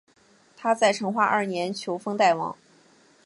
[0.57, 2.57] 他在成化二年袭封代王。